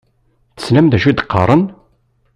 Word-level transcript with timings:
Teslam 0.55 0.87
d 0.87 0.93
acu 0.97 1.07
i 1.09 1.13
d-qqaṛen? 1.13 1.63